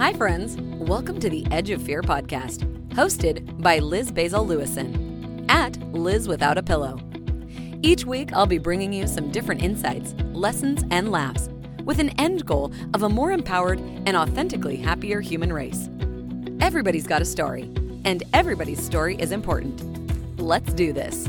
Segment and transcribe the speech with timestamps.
[0.00, 0.56] Hi, friends.
[0.56, 6.56] Welcome to the Edge of Fear podcast, hosted by Liz Basil Lewison at Liz Without
[6.56, 6.98] a Pillow.
[7.82, 11.50] Each week, I'll be bringing you some different insights, lessons, and laughs
[11.84, 15.90] with an end goal of a more empowered and authentically happier human race.
[16.62, 17.64] Everybody's got a story,
[18.06, 20.40] and everybody's story is important.
[20.40, 21.28] Let's do this.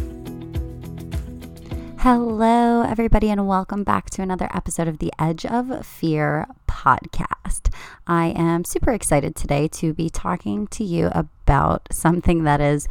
[1.98, 6.48] Hello, everybody, and welcome back to another episode of the Edge of Fear
[6.82, 7.72] podcast.
[8.08, 12.88] I am super excited today to be talking to you about something that is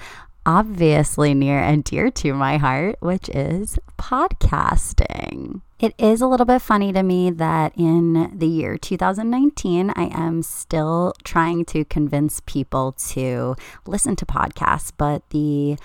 [0.47, 5.61] obviously near and dear to my heart, which is podcasting.
[5.81, 10.43] It is a little bit funny to me that in the year 2019, I am
[10.43, 15.77] still trying to convince people to listen to podcasts, but the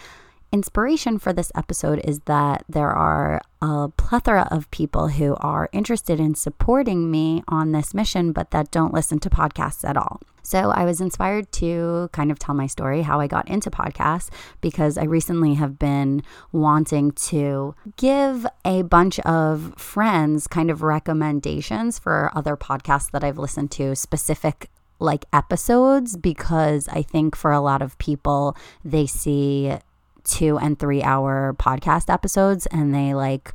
[0.55, 6.17] inspiration for this episode is that there are a plethora of people who are interested
[6.17, 10.21] in supporting me on this mission, but that don't listen to podcasts at all.
[10.43, 14.29] So I was inspired to kind of tell my story, how I got into podcasts,
[14.61, 21.99] because I recently have been wanting to give a bunch of friends kind of recommendations
[21.99, 27.59] for other podcasts that I've listened to, specific like episodes, because I think for a
[27.59, 29.73] lot of people, they see
[30.25, 33.53] two and three hour podcast episodes and they like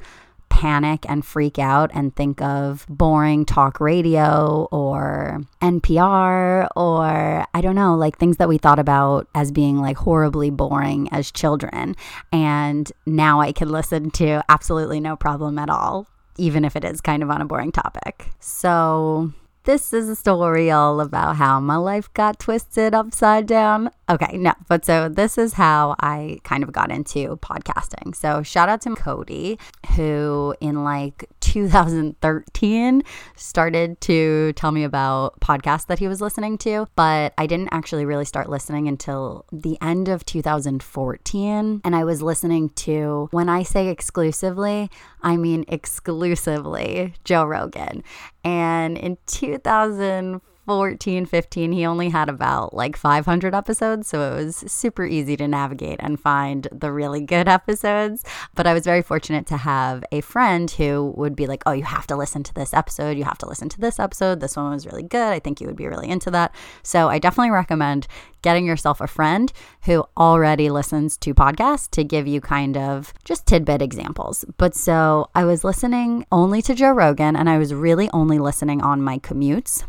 [0.50, 7.77] panic and freak out and think of boring talk radio or NPR or I don't
[7.77, 11.96] know, like things that we thought about as being like horribly boring as children.
[12.30, 17.00] And now I can listen to absolutely no problem at all, even if it is
[17.00, 18.27] kind of on a boring topic.
[18.40, 19.32] So
[19.64, 23.91] this is a story all about how my life got twisted upside down.
[24.08, 28.14] Okay, no, but so this is how I kind of got into podcasting.
[28.14, 29.58] So shout out to Cody,
[29.94, 33.02] who in like 2013
[33.36, 38.05] started to tell me about podcasts that he was listening to, but I didn't actually
[38.05, 41.80] really start listening until the end of 2014.
[41.84, 44.90] And I was listening to, when I say exclusively,
[45.23, 48.02] I mean exclusively Joe Rogan.
[48.45, 54.08] And in 2014, 14, 15, he only had about like 500 episodes.
[54.08, 58.24] So it was super easy to navigate and find the really good episodes.
[58.54, 61.84] But I was very fortunate to have a friend who would be like, oh, you
[61.84, 63.16] have to listen to this episode.
[63.16, 64.40] You have to listen to this episode.
[64.40, 65.32] This one was really good.
[65.32, 66.54] I think you would be really into that.
[66.82, 68.06] So I definitely recommend
[68.42, 73.46] getting yourself a friend who already listens to podcasts to give you kind of just
[73.46, 74.44] tidbit examples.
[74.56, 78.82] But so I was listening only to Joe Rogan and I was really only listening
[78.82, 79.84] on my commutes.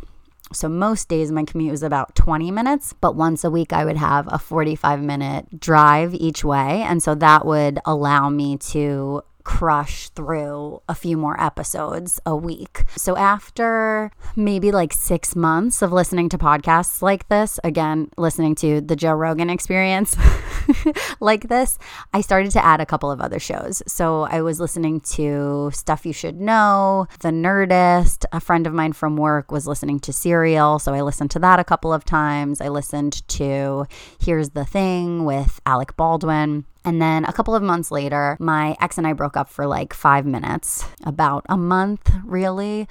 [0.54, 3.98] So most days my commute was about 20 minutes, but once a week I would
[3.98, 6.82] have a 45 minute drive each way.
[6.82, 12.84] And so that would allow me to crush through a few more episodes a week.
[12.96, 18.82] So after maybe like 6 months of listening to podcasts like this, again, listening to
[18.82, 20.16] the Joe Rogan experience
[21.20, 21.78] like this,
[22.14, 23.82] I started to add a couple of other shows.
[23.88, 28.94] So I was listening to Stuff You Should Know, The Nerdist, a friend of mine
[28.94, 32.62] from work was listening to Serial, so I listened to that a couple of times.
[32.62, 33.86] I listened to
[34.20, 36.66] Here's the Thing with Alec Baldwin.
[36.84, 39.94] And then a couple of months later, my ex and I broke up for like
[39.94, 42.88] five minutes, about a month, really.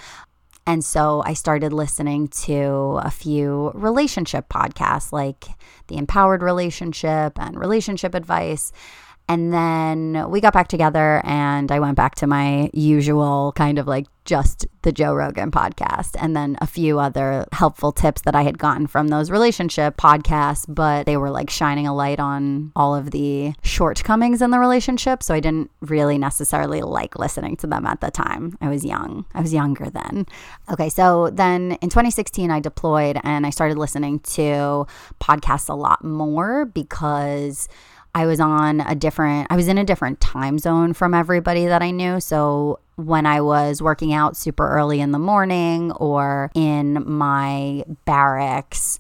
[0.67, 5.47] And so I started listening to a few relationship podcasts like
[5.89, 8.73] The Empowered Relationship and Relationship Advice.
[9.31, 13.87] And then we got back together and I went back to my usual kind of
[13.87, 18.43] like just the Joe Rogan podcast and then a few other helpful tips that I
[18.43, 22.93] had gotten from those relationship podcasts, but they were like shining a light on all
[22.93, 25.23] of the shortcomings in the relationship.
[25.23, 28.59] So I didn't really necessarily like listening to them at the time.
[28.61, 29.27] I was young.
[29.33, 30.27] I was younger then.
[30.73, 34.89] Okay, so then in 2016, I deployed and I started listening to
[35.21, 37.69] podcasts a lot more because
[38.15, 41.83] I was on a different, I was in a different time zone from everybody that
[41.83, 42.21] I knew.
[42.21, 48.99] So when I was working out super early in the morning or in my barracks,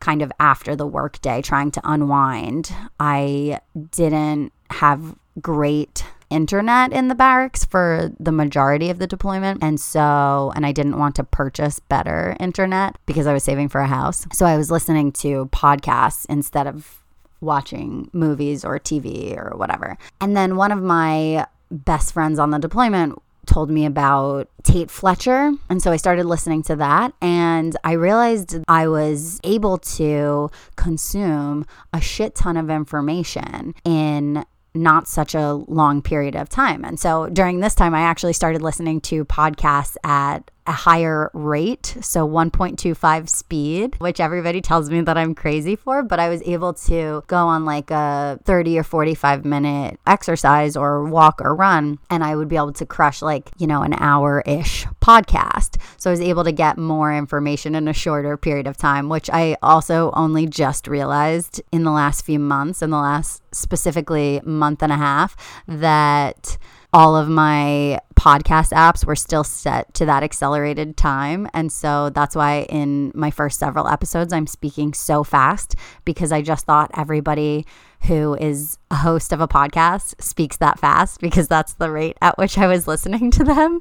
[0.00, 3.60] kind of after the workday, trying to unwind, I
[3.90, 9.62] didn't have great internet in the barracks for the majority of the deployment.
[9.62, 13.80] And so, and I didn't want to purchase better internet because I was saving for
[13.80, 14.26] a house.
[14.32, 17.01] So I was listening to podcasts instead of
[17.42, 19.98] watching movies or TV or whatever.
[20.20, 25.52] And then one of my best friends on the deployment told me about Tate Fletcher.
[25.68, 31.66] And so I started listening to that and I realized I was able to consume
[31.92, 34.44] a shit ton of information in
[34.74, 36.84] not such a long period of time.
[36.84, 41.96] And so during this time, I actually started listening to podcasts at a higher rate,
[42.00, 46.72] so 1.25 speed, which everybody tells me that I'm crazy for, but I was able
[46.74, 52.22] to go on like a 30 or 45 minute exercise or walk or run, and
[52.22, 55.80] I would be able to crush like, you know, an hour ish podcast.
[55.96, 59.28] So I was able to get more information in a shorter period of time, which
[59.30, 64.82] I also only just realized in the last few months, in the last specifically month
[64.82, 65.36] and a half,
[65.66, 66.56] that
[66.92, 71.48] all of my podcast apps were still set to that accelerated time.
[71.54, 75.74] And so that's why in my first several episodes, I'm speaking so fast
[76.04, 77.66] because I just thought everybody
[78.02, 82.36] who is a host of a podcast speaks that fast because that's the rate at
[82.36, 83.78] which I was listening to them.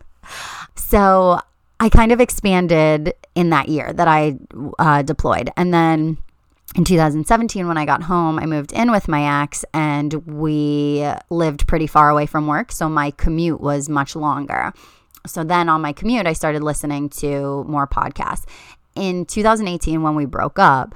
[0.76, 1.42] So
[1.80, 4.38] I kind of expanded in that year that I
[4.80, 5.50] uh, deployed.
[5.58, 6.18] And then
[6.76, 11.68] in 2017 when i got home i moved in with my ex and we lived
[11.68, 14.74] pretty far away from work so my commute was much longer.
[15.28, 18.46] So then on my commute i started listening to more podcasts.
[18.96, 20.96] In 2018 when we broke up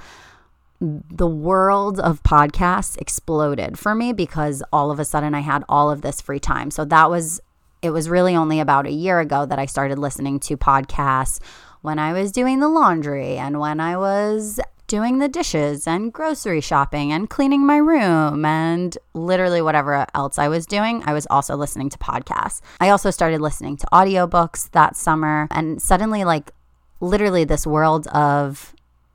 [0.80, 5.90] the world of podcasts exploded for me because all of a sudden i had all
[5.90, 6.70] of this free time.
[6.70, 7.40] So that was
[7.82, 11.38] it was really only about a year ago that i started listening to podcasts
[11.82, 16.60] when I was doing the laundry and when I was doing the dishes and grocery
[16.60, 21.56] shopping and cleaning my room and literally whatever else I was doing, I was also
[21.56, 22.60] listening to podcasts.
[22.80, 26.52] I also started listening to audiobooks that summer and suddenly like
[27.00, 28.74] literally this world of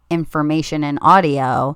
[0.09, 1.73] information and audio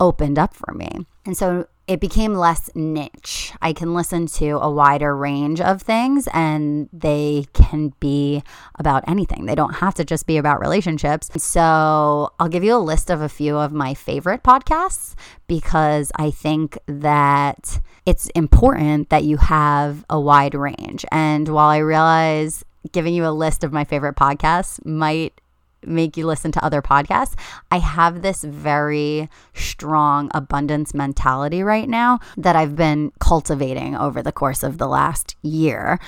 [0.00, 1.06] opened up for me.
[1.26, 3.52] And so it became less niche.
[3.60, 8.42] I can listen to a wider range of things and they can be
[8.78, 9.44] about anything.
[9.44, 11.30] They don't have to just be about relationships.
[11.36, 15.14] So I'll give you a list of a few of my favorite podcasts
[15.46, 21.04] because I think that it's important that you have a wide range.
[21.12, 25.40] And while I realize giving you a list of my favorite podcasts might
[25.86, 27.34] make you listen to other podcasts.
[27.70, 34.32] I have this very strong abundance mentality right now that I've been cultivating over the
[34.32, 35.98] course of the last year.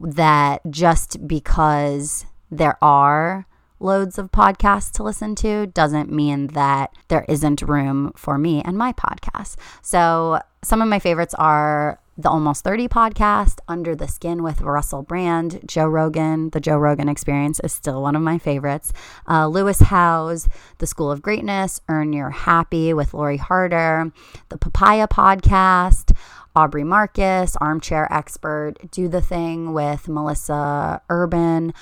[0.00, 3.46] That just because there are
[3.80, 8.76] loads of podcasts to listen to doesn't mean that there isn't room for me and
[8.76, 9.56] my podcast.
[9.82, 15.02] So, some of my favorites are the Almost 30 podcast, Under the Skin with Russell
[15.02, 16.50] Brand, Joe Rogan.
[16.50, 18.92] The Joe Rogan experience is still one of my favorites.
[19.28, 24.12] Uh, Lewis Howes, The School of Greatness, Earn Your Happy with Lori Harder,
[24.48, 26.16] The Papaya podcast,
[26.54, 31.72] Aubrey Marcus, Armchair Expert, Do the Thing with Melissa Urban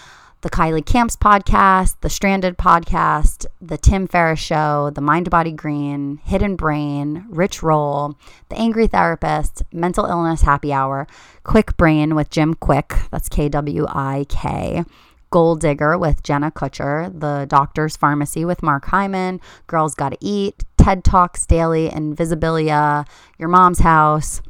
[0.43, 6.19] the Kylie Camps podcast, the Stranded podcast, the Tim Ferriss Show, the Mind Body Green,
[6.25, 8.19] Hidden Brain, Rich Roll,
[8.49, 11.07] the Angry Therapist, Mental Illness Happy Hour,
[11.45, 14.85] Kwik Brain with Jim Kwik, that's K W I K.
[15.31, 21.05] Gold Digger with Jenna Kutcher, The Doctor's Pharmacy with Mark Hyman, Girls Gotta Eat, TED
[21.05, 23.07] Talks Daily, Invisibilia,
[23.39, 24.43] Your Mom's House,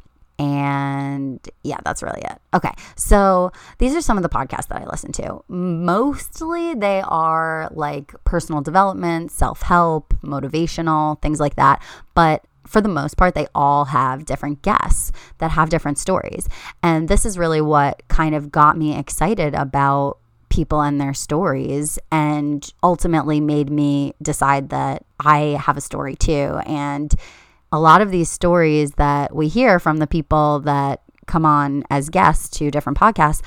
[0.42, 2.38] and yeah, that's really it.
[2.52, 2.72] Okay.
[2.96, 5.42] So these are some of the podcasts that I listen to.
[5.48, 11.80] Mostly they are like personal development, self help, motivational, things like that.
[12.14, 16.48] But for the most part, they all have different guests that have different stories.
[16.82, 20.18] And this is really what kind of got me excited about
[20.48, 26.60] people and their stories and ultimately made me decide that I have a story too.
[26.66, 27.14] And
[27.72, 32.10] a lot of these stories that we hear from the people that come on as
[32.10, 33.42] guests to different podcasts,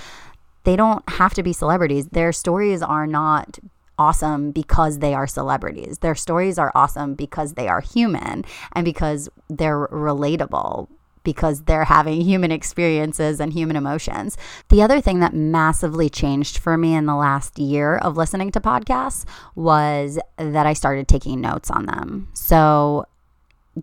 [0.64, 2.08] they don't have to be celebrities.
[2.08, 3.60] Their stories are not
[3.98, 6.00] awesome because they are celebrities.
[6.00, 10.88] Their stories are awesome because they are human and because they're relatable
[11.24, 14.38] because they're having human experiences and human emotions.
[14.70, 18.62] The other thing that massively changed for me in the last year of listening to
[18.62, 22.30] podcasts was that I started taking notes on them.
[22.34, 23.08] So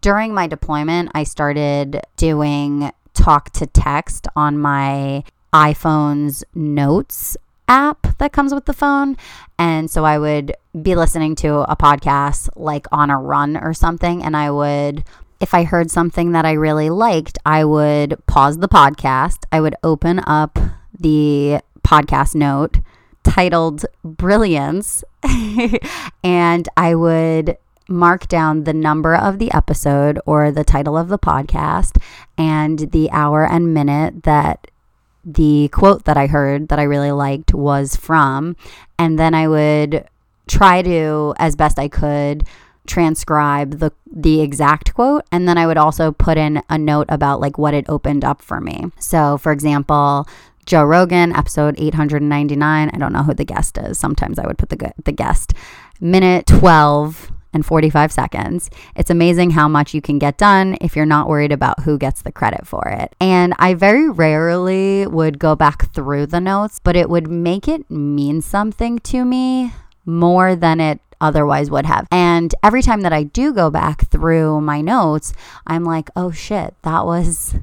[0.00, 7.36] during my deployment, I started doing talk to text on my iPhone's notes
[7.68, 9.16] app that comes with the phone.
[9.58, 14.22] And so I would be listening to a podcast like on a run or something.
[14.22, 15.04] And I would,
[15.40, 19.44] if I heard something that I really liked, I would pause the podcast.
[19.52, 20.58] I would open up
[20.98, 22.78] the podcast note
[23.22, 25.04] titled Brilliance.
[26.24, 27.56] and I would
[27.92, 32.02] mark down the number of the episode or the title of the podcast
[32.36, 34.66] and the hour and minute that
[35.24, 38.56] the quote that I heard that I really liked was from.
[38.98, 40.08] And then I would
[40.48, 42.46] try to, as best I could,
[42.84, 47.40] transcribe the the exact quote and then I would also put in a note about
[47.40, 48.90] like what it opened up for me.
[48.98, 50.26] So for example,
[50.66, 52.90] Joe Rogan, episode 899.
[52.92, 53.98] I don't know who the guest is.
[53.98, 55.54] Sometimes I would put the, the guest.
[56.00, 58.70] Minute 12 and 45 seconds.
[58.96, 62.22] It's amazing how much you can get done if you're not worried about who gets
[62.22, 63.14] the credit for it.
[63.20, 67.90] And I very rarely would go back through the notes, but it would make it
[67.90, 69.72] mean something to me
[70.04, 72.06] more than it otherwise would have.
[72.10, 75.32] And every time that I do go back through my notes,
[75.66, 77.54] I'm like, oh shit, that was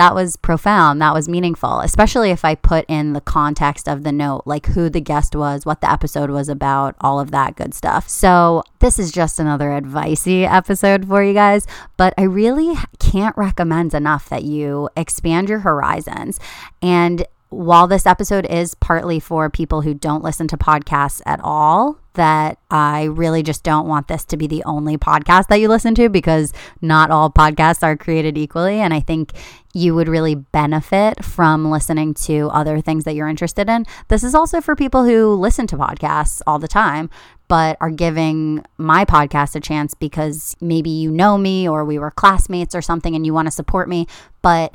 [0.00, 1.02] that was profound.
[1.02, 4.88] That was meaningful, especially if I put in the context of the note, like who
[4.88, 8.08] the guest was, what the episode was about, all of that good stuff.
[8.08, 11.66] So, this is just another advicey episode for you guys,
[11.98, 16.40] but I really can't recommend enough that you expand your horizons
[16.80, 21.98] and while this episode is partly for people who don't listen to podcasts at all,
[22.14, 25.94] that I really just don't want this to be the only podcast that you listen
[25.96, 28.80] to because not all podcasts are created equally.
[28.80, 29.32] And I think
[29.72, 33.86] you would really benefit from listening to other things that you're interested in.
[34.08, 37.08] This is also for people who listen to podcasts all the time,
[37.46, 42.10] but are giving my podcast a chance because maybe you know me or we were
[42.10, 44.06] classmates or something and you want to support me.
[44.42, 44.74] But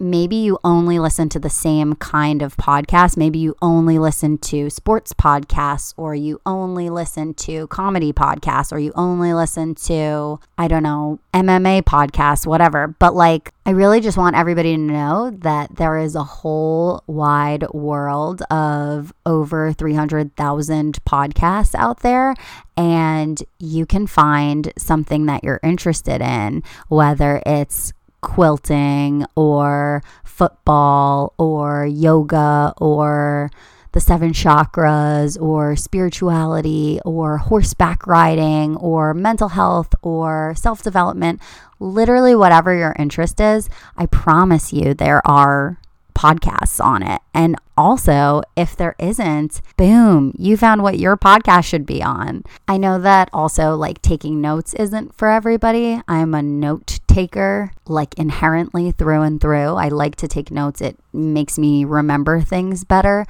[0.00, 3.16] maybe you only listen to the same kind of podcast.
[3.16, 8.78] Maybe you only listen to sports podcasts, or you only listen to comedy podcasts, or
[8.78, 12.88] you only listen to, I don't know, MMA podcasts, whatever.
[12.88, 17.68] But like, I really just want everybody to know that there is a whole wide
[17.70, 22.34] world of over 300,000 podcasts out there.
[22.76, 31.86] And you can find something that you're interested in, whether it's quilting or football or
[31.86, 33.50] yoga or
[33.92, 41.40] the seven chakras or spirituality or horseback riding or mental health or self development,
[41.80, 45.78] literally whatever your interest is, I promise you there are
[46.18, 47.22] podcasts on it.
[47.32, 52.42] And also, if there isn't, boom, you found what your podcast should be on.
[52.66, 56.02] I know that also, like, taking notes isn't for everybody.
[56.08, 59.74] I'm a note taker, like, inherently through and through.
[59.74, 63.24] I like to take notes, it makes me remember things better.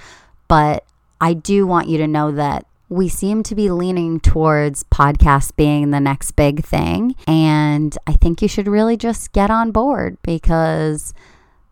[0.49, 0.85] But
[1.21, 5.91] I do want you to know that we seem to be leaning towards podcasts being
[5.91, 7.15] the next big thing.
[7.27, 11.13] And I think you should really just get on board because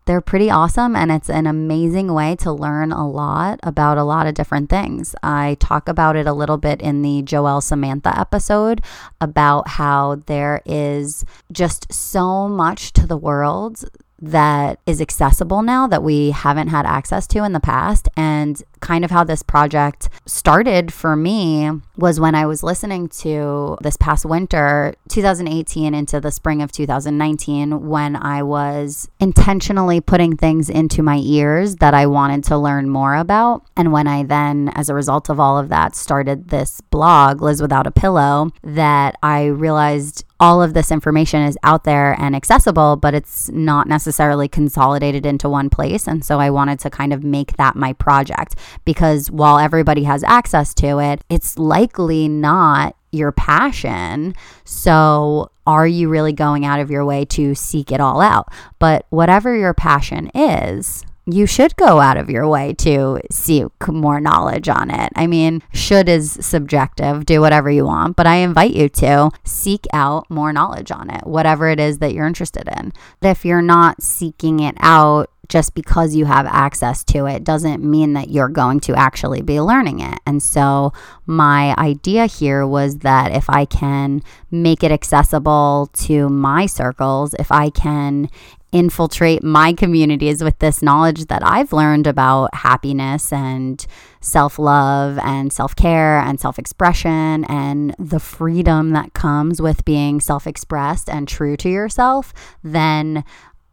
[0.06, 4.26] they're pretty awesome and it's an amazing way to learn a lot about a lot
[4.26, 5.14] of different things.
[5.22, 8.82] I talk about it a little bit in the Joelle Samantha episode
[9.20, 13.84] about how there is just so much to the world
[14.20, 18.08] that is accessible now that we haven't had access to in the past.
[18.16, 23.76] And kind of how this project started for me was when I was listening to
[23.80, 30.68] this past winter, 2018 into the spring of 2019, when I was intentionally putting things
[30.68, 33.64] into my ears that I wanted to learn more about.
[33.76, 37.62] And when I then, as a result of all of that, started this blog, Liz
[37.62, 42.96] Without a Pillow, that I realized all of this information is out there and accessible,
[42.96, 46.06] but it's not necessarily consolidated into one place.
[46.06, 50.22] And so I wanted to kind of make that my project because while everybody has
[50.24, 54.34] access to it, it's likely not your passion.
[54.64, 58.52] So, are you really going out of your way to seek it all out?
[58.78, 64.20] But whatever your passion is, you should go out of your way to seek more
[64.20, 65.12] knowledge on it.
[65.16, 69.86] I mean, should is subjective, do whatever you want, but I invite you to seek
[69.92, 72.92] out more knowledge on it, whatever it is that you're interested in.
[73.22, 78.14] If you're not seeking it out, just because you have access to it doesn't mean
[78.14, 80.18] that you're going to actually be learning it.
[80.26, 80.92] And so,
[81.24, 87.52] my idea here was that if I can make it accessible to my circles, if
[87.52, 88.28] I can
[88.72, 93.84] infiltrate my communities with this knowledge that I've learned about happiness and
[94.20, 100.20] self love and self care and self expression and the freedom that comes with being
[100.20, 102.32] self expressed and true to yourself,
[102.62, 103.24] then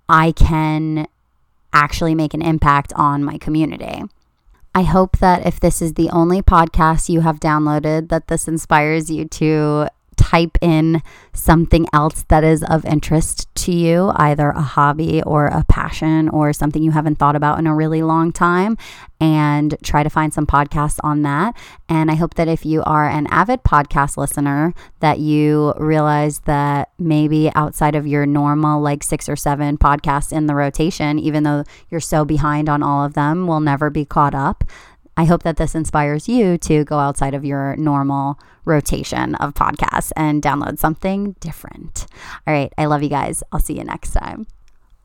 [0.07, 1.07] I can
[1.73, 4.03] actually make an impact on my community.
[4.75, 9.09] I hope that if this is the only podcast you have downloaded, that this inspires
[9.11, 11.01] you to type in
[11.33, 16.53] something else that is of interest to you, either a hobby or a passion or
[16.53, 18.77] something you haven't thought about in a really long time,
[19.19, 21.55] and try to find some podcasts on that.
[21.87, 26.91] And I hope that if you are an avid podcast listener, that you realize that
[26.99, 31.63] maybe outside of your normal like six or seven podcasts in the rotation, even though
[31.89, 34.63] you're so behind on all of them, will never be caught up
[35.15, 40.11] I hope that this inspires you to go outside of your normal rotation of podcasts
[40.15, 42.07] and download something different.
[42.47, 42.73] All right.
[42.77, 43.43] I love you guys.
[43.51, 44.47] I'll see you next time.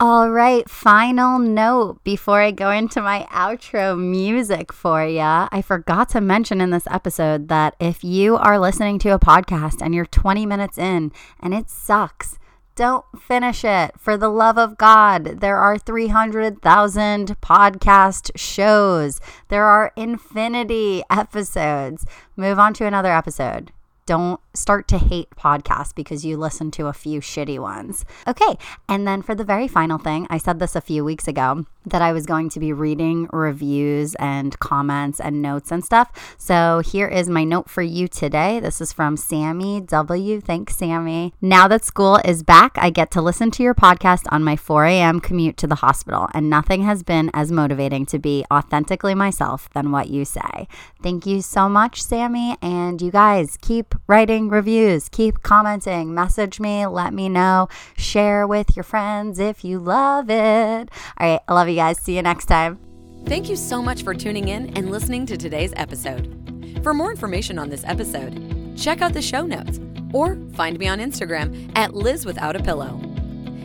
[0.00, 5.18] All right, final note before I go into my outro music for you.
[5.18, 9.82] I forgot to mention in this episode that if you are listening to a podcast
[9.82, 11.10] and you're 20 minutes in
[11.40, 12.38] and it sucks,
[12.78, 13.90] don't finish it.
[13.98, 22.06] For the love of God, there are 300,000 podcast shows, there are infinity episodes.
[22.36, 23.72] Move on to another episode
[24.08, 28.04] don't start to hate podcasts because you listen to a few shitty ones.
[28.26, 28.58] Okay.
[28.88, 32.02] And then for the very final thing, I said this a few weeks ago that
[32.02, 36.36] I was going to be reading reviews and comments and notes and stuff.
[36.36, 38.60] So here is my note for you today.
[38.60, 40.40] This is from Sammy W.
[40.40, 41.32] Thanks, Sammy.
[41.40, 44.84] Now that school is back, I get to listen to your podcast on my 4
[44.86, 45.20] a.m.
[45.20, 49.90] commute to the hospital, and nothing has been as motivating to be authentically myself than
[49.90, 50.68] what you say.
[51.02, 52.56] Thank you so much, Sammy.
[52.60, 58.76] And you guys keep writing reviews, keep commenting, message me, let me know, share with
[58.76, 60.90] your friends if you love it.
[61.18, 61.98] All right, I love you guys.
[61.98, 62.78] See you next time.
[63.26, 66.80] Thank you so much for tuning in and listening to today's episode.
[66.82, 69.80] For more information on this episode, check out the show notes
[70.12, 73.00] or find me on Instagram at Liz Without a Pillow.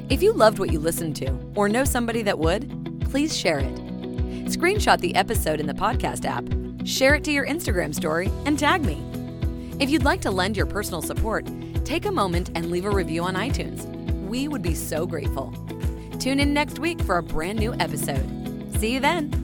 [0.09, 3.75] If you loved what you listened to or know somebody that would, please share it.
[4.45, 6.43] Screenshot the episode in the podcast app,
[6.85, 9.12] share it to your Instagram story, and tag me.
[9.79, 11.47] If you'd like to lend your personal support,
[11.83, 13.85] take a moment and leave a review on iTunes.
[14.27, 15.53] We would be so grateful.
[16.19, 18.25] Tune in next week for a brand new episode.
[18.77, 19.42] See you then.